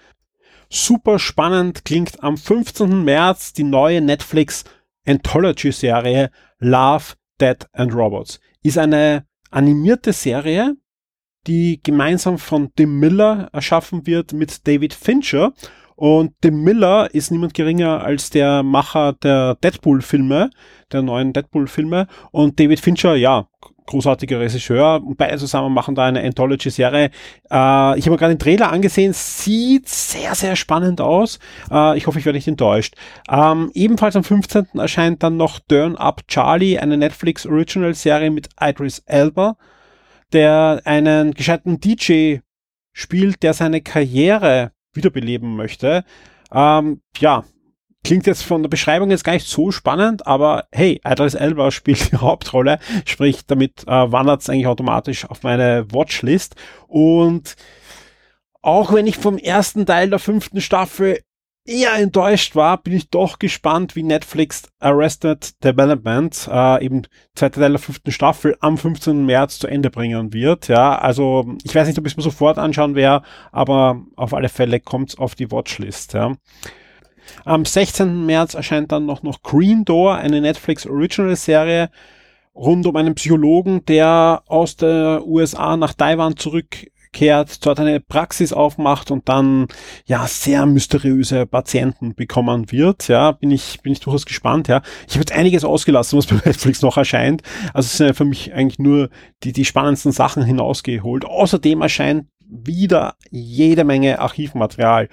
Super 0.69 1.19
spannend 1.19 1.85
klingt 1.85 2.23
am 2.23 2.37
15. 2.37 3.03
März 3.03 3.53
die 3.53 3.65
neue 3.65 4.01
Netflix 4.01 4.63
Anthology-Serie 5.07 6.29
Love, 6.59 7.13
Dead 7.39 7.67
and 7.73 7.93
Robots. 7.93 8.39
Ist 8.63 8.77
eine 8.77 9.25
animierte 9.49 10.13
Serie, 10.13 10.75
die 11.47 11.81
gemeinsam 11.81 12.37
von 12.37 12.73
Tim 12.75 12.99
Miller 12.99 13.49
erschaffen 13.51 14.05
wird 14.05 14.33
mit 14.33 14.67
David 14.67 14.93
Fincher. 14.93 15.53
Und 15.95 16.33
Tim 16.41 16.63
Miller 16.63 17.13
ist 17.13 17.31
niemand 17.31 17.53
geringer 17.53 18.03
als 18.03 18.29
der 18.29 18.63
Macher 18.63 19.13
der 19.13 19.55
Deadpool-Filme, 19.55 20.49
der 20.91 21.01
neuen 21.01 21.33
Deadpool-Filme. 21.33 22.07
Und 22.31 22.59
David 22.59 22.79
Fincher, 22.79 23.15
ja, 23.15 23.47
großartiger 23.91 24.39
Regisseur. 24.39 25.01
Beide 25.17 25.37
zusammen 25.37 25.73
machen 25.73 25.95
da 25.95 26.05
eine 26.05 26.23
Anthology-Serie. 26.23 27.05
Äh, 27.05 27.09
ich 27.49 28.05
habe 28.05 28.11
mir 28.11 28.17
gerade 28.17 28.35
den 28.35 28.39
Trailer 28.39 28.71
angesehen. 28.71 29.13
Sieht 29.13 29.87
sehr, 29.89 30.33
sehr 30.35 30.55
spannend 30.55 31.01
aus. 31.01 31.39
Äh, 31.69 31.97
ich 31.97 32.07
hoffe, 32.07 32.19
ich 32.19 32.25
werde 32.25 32.37
nicht 32.37 32.47
enttäuscht. 32.47 32.95
Ähm, 33.29 33.69
ebenfalls 33.73 34.15
am 34.15 34.23
15. 34.23 34.67
erscheint 34.75 35.23
dann 35.23 35.37
noch 35.37 35.59
Turn 35.59 35.95
Up 35.95 36.27
Charlie, 36.27 36.79
eine 36.79 36.97
Netflix 36.97 37.45
Original-Serie 37.45 38.31
mit 38.31 38.49
Idris 38.59 38.99
Elba, 39.05 39.57
der 40.33 40.81
einen 40.85 41.33
gescheiten 41.33 41.79
DJ 41.79 42.37
spielt, 42.93 43.43
der 43.43 43.53
seine 43.53 43.81
Karriere 43.81 44.71
wiederbeleben 44.93 45.55
möchte. 45.55 46.03
Ähm, 46.53 47.01
ja, 47.19 47.43
Klingt 48.03 48.25
jetzt 48.25 48.43
von 48.43 48.63
der 48.63 48.69
Beschreibung 48.69 49.11
jetzt 49.11 49.23
gar 49.23 49.33
nicht 49.33 49.47
so 49.47 49.71
spannend, 49.71 50.25
aber 50.25 50.65
hey, 50.71 50.99
Idris 51.05 51.35
Elba 51.35 51.71
spielt 51.71 52.11
die 52.11 52.17
Hauptrolle, 52.17 52.79
sprich, 53.05 53.45
damit 53.45 53.83
äh, 53.87 54.11
wandert 54.11 54.41
es 54.41 54.49
eigentlich 54.49 54.67
automatisch 54.67 55.25
auf 55.25 55.43
meine 55.43 55.85
Watchlist. 55.91 56.55
Und 56.87 57.55
auch 58.61 58.93
wenn 58.93 59.07
ich 59.07 59.17
vom 59.17 59.37
ersten 59.37 59.85
Teil 59.85 60.09
der 60.09 60.19
fünften 60.19 60.61
Staffel 60.61 61.19
eher 61.65 61.93
enttäuscht 61.93 62.55
war, 62.55 62.81
bin 62.81 62.93
ich 62.93 63.09
doch 63.09 63.39
gespannt, 63.39 63.95
wie 63.95 64.03
Netflix 64.03 64.63
Arrested 64.79 65.63
Development, 65.63 66.49
äh, 66.51 66.83
eben 66.83 67.03
zweiter 67.35 67.61
Teil 67.61 67.71
der 67.71 67.79
fünften 67.79 68.11
Staffel, 68.11 68.57
am 68.61 68.77
15. 68.77 69.25
März 69.25 69.59
zu 69.59 69.67
Ende 69.67 69.89
bringen 69.89 70.33
wird. 70.33 70.67
Ja, 70.67 70.97
also 70.97 71.55
ich 71.63 71.73
weiß 71.73 71.87
nicht, 71.87 71.99
ob 71.99 72.05
ich 72.05 72.13
es 72.13 72.17
mir 72.17 72.23
sofort 72.23 72.57
anschauen 72.57 72.95
werde, 72.95 73.25
aber 73.51 74.01
auf 74.15 74.33
alle 74.33 74.49
Fälle 74.49 74.79
kommt 74.79 75.09
es 75.09 75.17
auf 75.17 75.35
die 75.35 75.51
Watchlist. 75.51 76.13
Ja. 76.13 76.35
Am 77.45 77.65
16. 77.65 78.25
März 78.25 78.53
erscheint 78.53 78.91
dann 78.91 79.05
noch, 79.05 79.23
noch 79.23 79.41
Green 79.41 79.85
Door, 79.85 80.15
eine 80.15 80.41
Netflix 80.41 80.85
Original 80.85 81.35
Serie 81.35 81.89
rund 82.55 82.85
um 82.85 82.95
einen 82.95 83.15
Psychologen, 83.15 83.85
der 83.85 84.43
aus 84.47 84.75
der 84.75 85.25
USA 85.25 85.77
nach 85.77 85.93
Taiwan 85.93 86.35
zurückkehrt, 86.35 87.65
dort 87.65 87.79
eine 87.79 87.99
Praxis 87.99 88.53
aufmacht 88.53 89.11
und 89.11 89.29
dann 89.29 89.67
ja 90.05 90.27
sehr 90.27 90.65
mysteriöse 90.65 91.45
Patienten 91.45 92.13
bekommen 92.15 92.71
wird. 92.71 93.07
Ja, 93.07 93.31
bin 93.31 93.51
ich 93.51 93.81
bin 93.81 93.93
ich 93.93 93.99
durchaus 93.99 94.25
gespannt. 94.25 94.67
Ja, 94.67 94.81
ich 95.07 95.13
habe 95.13 95.21
jetzt 95.21 95.31
einiges 95.31 95.63
ausgelassen, 95.63 96.17
was 96.17 96.27
bei 96.27 96.35
Netflix 96.45 96.81
noch 96.81 96.97
erscheint. 96.97 97.41
Also 97.73 97.87
es 97.87 97.97
sind 97.97 98.15
für 98.15 98.25
mich 98.25 98.53
eigentlich 98.53 98.79
nur 98.79 99.09
die 99.43 99.53
die 99.53 99.65
spannendsten 99.65 100.11
Sachen 100.11 100.43
hinausgeholt. 100.43 101.25
Außerdem 101.25 101.81
erscheint 101.81 102.27
wieder 102.51 103.15
jede 103.29 103.85
Menge 103.85 104.19
Archivmaterial 104.19 105.07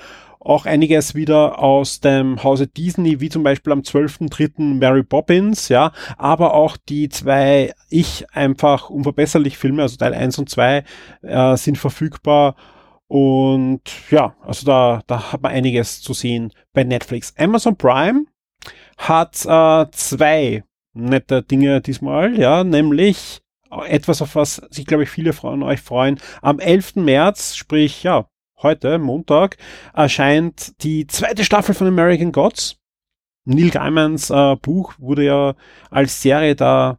auch 0.48 0.66
einiges 0.66 1.14
wieder 1.14 1.58
aus 1.58 2.00
dem 2.00 2.42
Hause 2.42 2.66
Disney, 2.66 3.20
wie 3.20 3.28
zum 3.28 3.42
Beispiel 3.42 3.72
am 3.72 3.80
12.3. 3.80 4.78
Mary 4.78 5.02
Poppins, 5.02 5.68
ja, 5.68 5.92
aber 6.16 6.54
auch 6.54 6.76
die 6.76 7.08
zwei 7.08 7.74
Ich 7.90 8.24
einfach 8.32 8.88
unverbesserlich 8.88 9.58
Filme, 9.58 9.82
also 9.82 9.96
Teil 9.96 10.14
1 10.14 10.38
und 10.38 10.48
2, 10.48 10.84
äh, 11.22 11.56
sind 11.56 11.76
verfügbar. 11.76 12.56
Und 13.08 13.82
ja, 14.10 14.34
also 14.42 14.66
da, 14.66 15.02
da 15.06 15.32
hat 15.32 15.42
man 15.42 15.52
einiges 15.52 16.00
zu 16.00 16.12
sehen 16.14 16.52
bei 16.72 16.84
Netflix. 16.84 17.34
Amazon 17.38 17.76
Prime 17.76 18.24
hat 18.96 19.44
äh, 19.46 19.90
zwei 19.92 20.64
nette 20.94 21.42
Dinge 21.42 21.80
diesmal, 21.80 22.38
ja, 22.38 22.64
nämlich 22.64 23.40
etwas, 23.86 24.22
auf 24.22 24.34
was 24.34 24.56
sich, 24.70 24.86
glaube 24.86 25.02
ich, 25.02 25.10
viele 25.10 25.32
von 25.34 25.62
euch 25.62 25.80
freuen. 25.80 26.18
Am 26.40 26.58
11. 26.58 26.96
März, 26.96 27.54
sprich, 27.54 28.02
ja, 28.02 28.28
heute, 28.62 28.98
Montag, 28.98 29.56
erscheint 29.94 30.82
die 30.82 31.06
zweite 31.06 31.44
Staffel 31.44 31.74
von 31.74 31.86
American 31.86 32.32
Gods. 32.32 32.76
Neil 33.44 33.70
Gaimans 33.70 34.30
äh, 34.30 34.56
Buch 34.56 34.94
wurde 34.98 35.24
ja 35.24 35.54
als 35.90 36.20
Serie 36.20 36.54
da 36.54 36.98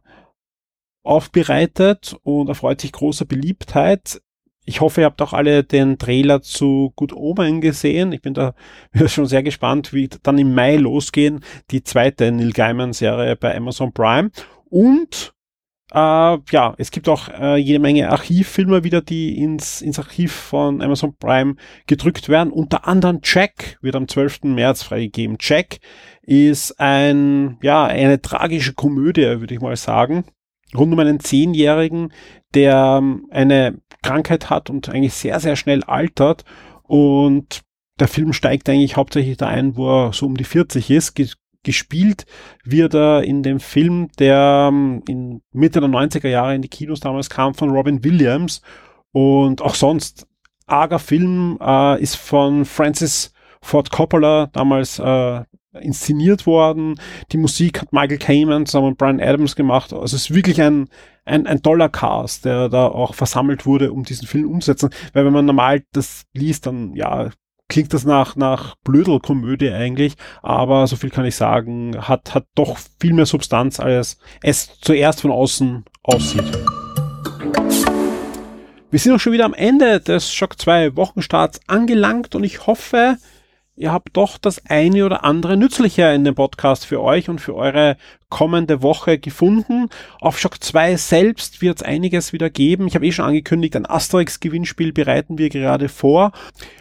aufbereitet 1.02 2.16
und 2.22 2.48
erfreut 2.48 2.80
sich 2.80 2.92
großer 2.92 3.24
Beliebtheit. 3.24 4.20
Ich 4.64 4.80
hoffe, 4.80 5.00
ihr 5.00 5.06
habt 5.06 5.22
auch 5.22 5.32
alle 5.32 5.64
den 5.64 5.98
Trailer 5.98 6.42
zu 6.42 6.92
Good 6.96 7.12
Omen 7.12 7.60
gesehen. 7.60 8.12
Ich 8.12 8.20
bin 8.20 8.34
da 8.34 8.54
schon 9.06 9.26
sehr 9.26 9.42
gespannt, 9.42 9.92
wie 9.92 10.08
dann 10.22 10.38
im 10.38 10.54
Mai 10.54 10.76
losgehen 10.76 11.44
die 11.70 11.82
zweite 11.82 12.30
Neil 12.30 12.52
Gaiman 12.52 12.92
Serie 12.92 13.36
bei 13.36 13.56
Amazon 13.56 13.92
Prime. 13.92 14.30
Und 14.68 15.34
äh, 15.92 16.38
ja, 16.50 16.74
es 16.78 16.90
gibt 16.90 17.08
auch 17.08 17.28
äh, 17.28 17.56
jede 17.56 17.80
Menge 17.80 18.10
Archivfilme 18.10 18.84
wieder, 18.84 19.00
die 19.00 19.38
ins, 19.38 19.82
ins 19.82 19.98
Archiv 19.98 20.32
von 20.32 20.82
Amazon 20.82 21.16
Prime 21.16 21.56
gedrückt 21.86 22.28
werden. 22.28 22.52
Unter 22.52 22.86
anderem 22.86 23.20
Jack 23.22 23.78
wird 23.80 23.96
am 23.96 24.06
12. 24.06 24.44
März 24.44 24.82
freigegeben. 24.82 25.36
Jack 25.40 25.78
ist 26.22 26.78
ein, 26.78 27.58
ja, 27.62 27.86
eine 27.86 28.22
tragische 28.22 28.74
Komödie, 28.74 29.40
würde 29.40 29.54
ich 29.54 29.60
mal 29.60 29.76
sagen. 29.76 30.24
Rund 30.76 30.92
um 30.92 30.98
einen 31.00 31.18
Zehnjährigen, 31.18 32.12
der 32.54 32.98
ähm, 32.98 33.26
eine 33.30 33.80
Krankheit 34.02 34.50
hat 34.50 34.70
und 34.70 34.88
eigentlich 34.88 35.14
sehr, 35.14 35.40
sehr 35.40 35.56
schnell 35.56 35.82
altert. 35.82 36.44
Und 36.84 37.62
der 37.98 38.08
Film 38.08 38.32
steigt 38.32 38.68
eigentlich 38.68 38.96
hauptsächlich 38.96 39.36
da 39.36 39.48
ein, 39.48 39.76
wo 39.76 40.06
er 40.06 40.12
so 40.12 40.26
um 40.26 40.36
die 40.36 40.44
40 40.44 40.90
ist, 40.90 41.14
gespielt 41.62 42.26
wird 42.64 42.94
er 42.94 43.22
in 43.22 43.42
dem 43.42 43.60
Film, 43.60 44.08
der 44.18 44.68
ähm, 44.70 45.02
in 45.08 45.42
Mitte 45.52 45.80
der 45.80 45.88
90er 45.88 46.28
Jahre 46.28 46.54
in 46.54 46.62
die 46.62 46.68
Kinos 46.68 47.00
damals 47.00 47.30
kam 47.30 47.54
von 47.54 47.70
Robin 47.70 48.02
Williams 48.04 48.62
und 49.12 49.62
auch 49.62 49.74
sonst 49.74 50.26
arger 50.66 50.98
Film 50.98 51.58
äh, 51.60 52.00
ist 52.00 52.16
von 52.16 52.64
Francis 52.64 53.32
Ford 53.60 53.90
Coppola 53.90 54.46
damals 54.52 54.98
äh, 54.98 55.42
inszeniert 55.80 56.46
worden. 56.46 56.98
Die 57.32 57.36
Musik 57.36 57.80
hat 57.80 57.92
Michael 57.92 58.18
Kamen 58.18 58.66
zusammen 58.66 58.90
mit 58.90 58.98
Brian 58.98 59.20
Adams 59.20 59.54
gemacht. 59.54 59.92
Also 59.92 60.04
es 60.04 60.14
ist 60.14 60.34
wirklich 60.34 60.60
ein, 60.62 60.88
ein, 61.24 61.46
ein 61.46 61.62
toller 61.62 61.88
Cast, 61.88 62.44
der 62.44 62.68
da 62.68 62.86
auch 62.86 63.14
versammelt 63.14 63.66
wurde, 63.66 63.92
um 63.92 64.04
diesen 64.04 64.26
Film 64.26 64.50
umzusetzen. 64.50 64.90
Weil 65.12 65.24
wenn 65.26 65.32
man 65.32 65.44
normal 65.44 65.82
das 65.92 66.24
liest, 66.32 66.66
dann 66.66 66.94
ja, 66.94 67.30
klingt 67.70 67.94
das 67.94 68.04
nach, 68.04 68.36
nach 68.36 68.74
Blödelkomödie 68.84 69.70
eigentlich, 69.70 70.16
aber 70.42 70.86
so 70.86 70.96
viel 70.96 71.08
kann 71.08 71.24
ich 71.24 71.36
sagen, 71.36 71.96
hat, 71.96 72.34
hat 72.34 72.44
doch 72.54 72.76
viel 73.00 73.14
mehr 73.14 73.24
Substanz, 73.24 73.80
als 73.80 74.18
es 74.42 74.78
zuerst 74.80 75.22
von 75.22 75.30
außen 75.30 75.84
aussieht. 76.02 76.44
Wir 78.90 78.98
sind 78.98 79.14
auch 79.14 79.20
schon 79.20 79.32
wieder 79.32 79.44
am 79.44 79.54
Ende 79.54 80.00
des 80.00 80.34
Shock 80.34 80.60
2 80.60 80.96
Wochenstarts 80.96 81.60
angelangt 81.68 82.34
und 82.34 82.42
ich 82.42 82.66
hoffe, 82.66 83.16
ihr 83.76 83.92
habt 83.92 84.16
doch 84.16 84.36
das 84.36 84.64
eine 84.66 85.06
oder 85.06 85.24
andere 85.24 85.56
nützlicher 85.56 86.14
in 86.14 86.24
dem 86.24 86.34
Podcast 86.34 86.84
für 86.84 87.00
euch 87.00 87.28
und 87.28 87.40
für 87.40 87.54
eure 87.54 87.96
kommende 88.28 88.82
Woche 88.82 89.18
gefunden. 89.18 89.88
Auf 90.20 90.38
Shock 90.38 90.62
2 90.62 90.96
selbst 90.96 91.62
wird 91.62 91.78
es 91.78 91.82
einiges 91.82 92.32
wieder 92.32 92.50
geben. 92.50 92.86
Ich 92.86 92.94
habe 92.94 93.06
eh 93.06 93.12
schon 93.12 93.24
angekündigt, 93.24 93.76
ein 93.76 93.86
Asterix-Gewinnspiel 93.86 94.92
bereiten 94.92 95.38
wir 95.38 95.48
gerade 95.48 95.88
vor. 95.88 96.32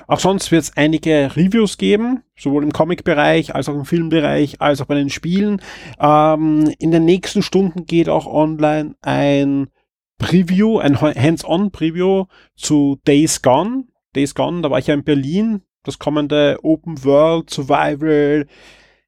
Auch 0.08 0.20
sonst 0.20 0.52
wird 0.52 0.64
es 0.64 0.78
einige 0.78 1.32
Reviews 1.36 1.78
geben, 1.78 2.24
sowohl 2.38 2.64
im 2.64 2.74
Comic-Bereich 2.74 3.56
als 3.56 3.70
auch 3.70 3.76
im 3.76 3.86
Filmbereich, 3.86 4.62
als 4.62 4.82
auch 4.82 4.86
bei 4.86 4.96
den 4.96 5.10
Spielen. 5.10 5.62
Ähm, 6.00 6.74
in 6.80 6.92
den 6.92 7.06
nächsten 7.06 7.42
Stunden 7.42 7.86
geht 7.86 8.10
auch 8.10 8.28
online 8.28 8.96
ein 9.02 9.70
Preview, 10.18 10.80
ein 10.80 11.00
Hands-on-Preview 11.00 12.26
zu 12.56 13.00
Days 13.08 13.42
Gone. 13.42 13.86
Days 14.16 14.36
Gone, 14.36 14.62
da 14.62 14.70
war 14.70 14.80
ich 14.80 14.88
ja 14.88 14.94
in 14.94 15.04
Berlin 15.04 15.62
das 15.84 16.00
kommende 16.00 16.60
Open 16.64 17.04
World 17.04 17.50
Survival, 17.50 18.48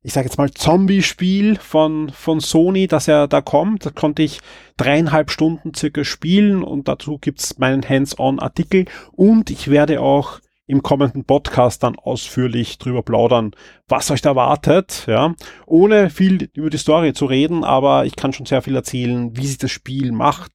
ich 0.03 0.13
sage 0.13 0.27
jetzt 0.27 0.37
mal 0.37 0.51
Zombie-Spiel 0.51 1.57
von, 1.57 2.09
von 2.09 2.39
Sony, 2.39 2.87
das 2.87 3.05
ja 3.05 3.27
da 3.27 3.41
kommt. 3.41 3.85
Da 3.85 3.91
konnte 3.91 4.23
ich 4.23 4.39
dreieinhalb 4.77 5.29
Stunden 5.29 5.73
circa 5.75 6.03
spielen 6.03 6.63
und 6.63 6.87
dazu 6.87 7.19
gibt's 7.19 7.59
meinen 7.59 7.87
Hands-on-Artikel 7.87 8.85
und 9.11 9.51
ich 9.51 9.69
werde 9.69 10.01
auch 10.01 10.39
im 10.65 10.81
kommenden 10.81 11.25
Podcast 11.25 11.83
dann 11.83 11.99
ausführlich 11.99 12.77
drüber 12.77 13.03
plaudern, 13.03 13.51
was 13.89 14.09
euch 14.09 14.21
da 14.21 14.29
erwartet, 14.29 15.03
ja, 15.05 15.35
ohne 15.65 16.09
viel 16.09 16.49
über 16.53 16.69
die 16.69 16.77
Story 16.77 17.13
zu 17.13 17.25
reden, 17.25 17.63
aber 17.63 18.05
ich 18.05 18.15
kann 18.15 18.31
schon 18.31 18.45
sehr 18.45 18.61
viel 18.61 18.75
erzählen, 18.75 19.35
wie 19.35 19.45
sich 19.45 19.57
das 19.57 19.69
Spiel 19.69 20.13
macht, 20.13 20.51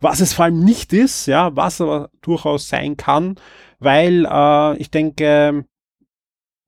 was 0.00 0.20
es 0.20 0.32
vor 0.32 0.46
allem 0.46 0.60
nicht 0.60 0.92
ist, 0.92 1.26
ja, 1.26 1.54
was 1.54 1.80
aber 1.80 2.08
durchaus 2.22 2.68
sein 2.68 2.96
kann, 2.96 3.36
weil 3.78 4.26
äh, 4.30 4.76
ich 4.78 4.90
denke, 4.90 5.64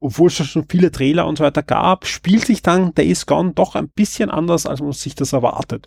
obwohl 0.01 0.29
es 0.29 0.35
schon 0.35 0.67
viele 0.69 0.91
Trailer 0.91 1.27
und 1.27 1.37
so 1.37 1.45
weiter 1.45 1.63
gab, 1.63 2.07
spielt 2.07 2.47
sich 2.47 2.63
dann 2.63 2.95
Days 2.95 3.27
Gone 3.27 3.53
doch 3.53 3.75
ein 3.75 3.89
bisschen 3.89 4.31
anders, 4.31 4.67
als 4.67 4.81
man 4.81 4.93
sich 4.93 5.15
das 5.15 5.33
erwartet. 5.33 5.87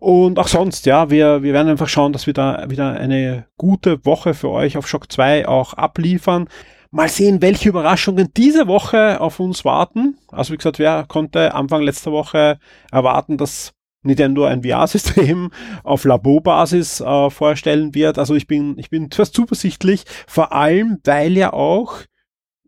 Und 0.00 0.38
auch 0.38 0.46
sonst, 0.46 0.86
ja, 0.86 1.10
wir, 1.10 1.42
wir 1.42 1.52
werden 1.52 1.68
einfach 1.68 1.88
schauen, 1.88 2.12
dass 2.12 2.26
wir 2.26 2.34
da 2.34 2.70
wieder 2.70 2.92
eine 2.92 3.46
gute 3.56 4.04
Woche 4.04 4.32
für 4.34 4.50
euch 4.50 4.76
auf 4.76 4.86
Shock 4.86 5.10
2 5.10 5.48
auch 5.48 5.74
abliefern. 5.74 6.48
Mal 6.90 7.08
sehen, 7.08 7.42
welche 7.42 7.68
Überraschungen 7.68 8.28
diese 8.36 8.68
Woche 8.68 9.20
auf 9.20 9.40
uns 9.40 9.64
warten. 9.64 10.16
Also 10.30 10.52
wie 10.52 10.56
gesagt, 10.56 10.78
wer 10.78 11.04
konnte 11.06 11.52
Anfang 11.54 11.82
letzter 11.82 12.12
Woche 12.12 12.58
erwarten, 12.92 13.36
dass 13.36 13.72
Nintendo 14.02 14.44
ein 14.44 14.62
VR-System 14.62 15.50
auf 15.84 16.04
Labobasis 16.04 17.00
äh, 17.00 17.30
vorstellen 17.30 17.94
wird. 17.94 18.18
Also 18.18 18.34
ich 18.34 18.46
bin, 18.46 18.78
ich 18.78 18.90
bin 18.90 19.10
fast 19.10 19.34
zuversichtlich, 19.34 20.04
vor 20.26 20.52
allem, 20.52 20.98
weil 21.04 21.36
ja 21.36 21.52
auch 21.52 22.02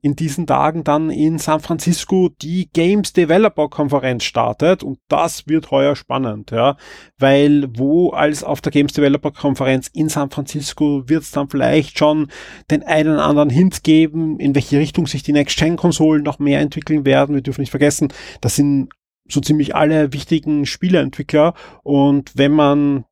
in 0.02 0.16
diesen 0.16 0.46
Tagen 0.46 0.82
dann 0.82 1.10
in 1.10 1.38
San 1.38 1.60
Francisco 1.60 2.30
die 2.40 2.70
Games 2.72 3.12
Developer 3.12 3.68
Konferenz 3.68 4.25
startet 4.25 4.82
und 4.82 4.99
das 5.08 5.46
wird 5.46 5.70
heuer 5.70 5.94
spannend, 5.94 6.50
ja, 6.50 6.76
weil 7.18 7.68
wo 7.76 8.10
als 8.10 8.42
auf 8.42 8.60
der 8.60 8.72
Games 8.72 8.94
Developer 8.94 9.30
Konferenz 9.30 9.88
in 9.88 10.08
San 10.08 10.30
Francisco 10.30 11.08
wird 11.08 11.22
es 11.22 11.32
dann 11.32 11.50
vielleicht 11.50 11.99
schon 11.99 12.28
den 12.70 12.82
einen 12.82 13.14
oder 13.14 13.26
anderen 13.26 13.50
Hint 13.50 13.84
geben, 13.84 14.40
in 14.40 14.54
welche 14.54 14.78
Richtung 14.78 15.06
sich 15.06 15.22
die 15.22 15.32
Next-Gen-Konsolen 15.32 16.22
noch 16.22 16.38
mehr 16.38 16.60
entwickeln 16.60 17.04
werden. 17.04 17.34
Wir 17.34 17.42
dürfen 17.42 17.60
nicht 17.60 17.70
vergessen, 17.70 18.12
das 18.40 18.56
sind 18.56 18.88
so 19.32 19.40
ziemlich 19.40 19.75
alle 19.75 20.12
wichtigen 20.12 20.66
Spieleentwickler 20.66 21.54
und 21.82 22.32
wenn 22.37 22.52
man 22.52 23.04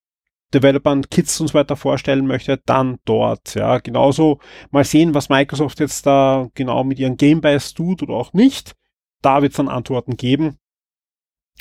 Developern 0.55 1.09
Kits 1.11 1.41
und 1.41 1.49
so 1.49 1.55
weiter 1.55 1.77
vorstellen 1.77 2.27
möchte, 2.27 2.59
dann 2.65 2.99
dort. 3.05 3.55
Ja, 3.55 3.79
genauso 3.79 4.41
mal 4.71 4.85
sehen, 4.85 5.15
was 5.15 5.29
Microsoft 5.29 5.79
jetzt 5.81 6.07
da 6.07 6.49
genau 6.55 6.85
mit 6.85 6.99
ihren 6.99 7.17
Gamebuys 7.19 7.75
tut 7.75 8.03
oder 8.03 8.15
auch 8.15 8.33
nicht. 8.33 8.75
Da 9.21 9.43
wird 9.43 9.53
es 9.53 9.57
dann 9.57 9.69
Antworten 9.69 10.17
geben. 10.17 10.59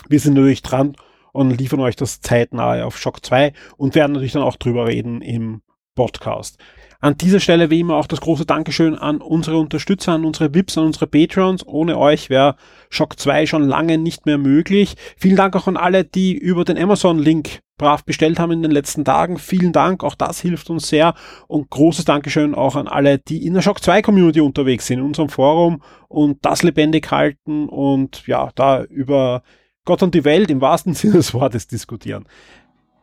Wir 0.07 0.19
sind 0.19 0.35
natürlich 0.35 0.61
dran 0.61 0.95
und 1.33 1.57
liefern 1.57 1.81
euch 1.81 1.95
das 1.95 2.21
zeitnahe 2.21 2.85
auf 2.85 2.97
Shock 2.97 3.25
2 3.25 3.51
und 3.75 3.95
werden 3.95 4.13
natürlich 4.13 4.33
dann 4.33 4.43
auch 4.43 4.55
drüber 4.55 4.87
reden 4.87 5.21
im 5.21 5.61
Podcast. 5.95 6.57
An 6.99 7.17
dieser 7.17 7.39
Stelle 7.39 7.69
wie 7.69 7.79
immer 7.79 7.95
auch 7.95 8.07
das 8.07 8.21
große 8.21 8.45
Dankeschön 8.45 8.95
an 8.95 9.21
unsere 9.21 9.57
Unterstützer, 9.57 10.13
an 10.13 10.25
unsere 10.25 10.53
VIPs, 10.53 10.77
an 10.77 10.85
unsere 10.85 11.07
Patrons. 11.07 11.65
Ohne 11.65 11.97
euch 11.97 12.29
wäre 12.29 12.55
Shock 12.89 13.19
2 13.19 13.45
schon 13.45 13.63
lange 13.63 13.97
nicht 13.97 14.25
mehr 14.25 14.37
möglich. 14.37 14.95
Vielen 15.17 15.35
Dank 15.35 15.55
auch 15.55 15.67
an 15.67 15.77
alle, 15.77 16.03
die 16.03 16.35
über 16.35 16.65
den 16.65 16.77
Amazon-Link 16.77 17.59
brav 17.77 18.03
bestellt 18.03 18.39
haben 18.39 18.51
in 18.51 18.63
den 18.63 18.71
letzten 18.71 19.05
Tagen. 19.05 19.37
Vielen 19.37 19.71
Dank, 19.71 20.03
auch 20.03 20.15
das 20.15 20.41
hilft 20.41 20.69
uns 20.69 20.89
sehr. 20.89 21.13
Und 21.47 21.69
großes 21.69 22.05
Dankeschön 22.05 22.55
auch 22.55 22.75
an 22.75 22.87
alle, 22.87 23.19
die 23.19 23.45
in 23.45 23.53
der 23.53 23.61
Shock 23.61 23.83
2 23.83 24.01
Community 24.01 24.41
unterwegs 24.41 24.87
sind, 24.87 24.99
in 24.99 25.05
unserem 25.05 25.29
Forum 25.29 25.83
und 26.07 26.43
das 26.43 26.63
lebendig 26.63 27.11
halten 27.11 27.69
und 27.69 28.25
ja, 28.25 28.49
da 28.55 28.83
über 28.83 29.43
Gott 29.85 30.03
und 30.03 30.15
die 30.15 30.25
Welt 30.25 30.49
im 30.49 30.61
wahrsten 30.61 30.93
Sinne 30.95 31.13
des 31.13 31.33
Wortes 31.33 31.67
diskutieren. 31.67 32.25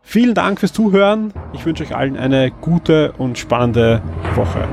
Vielen 0.07 0.35
Dank 0.35 0.61
fürs 0.61 0.73
Zuhören. 0.73 1.33
Ich 1.55 1.67
wünsche 1.67 1.83
euch 1.83 1.97
allen 1.97 2.17
eine 2.17 2.51
gute 2.51 3.13
und 3.13 3.39
spannende 3.39 4.01
Woche. 4.37 4.69